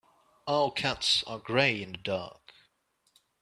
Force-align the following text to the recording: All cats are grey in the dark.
All 0.47 0.71
cats 0.71 1.23
are 1.27 1.37
grey 1.37 1.83
in 1.83 1.91
the 1.91 1.97
dark. 1.99 2.55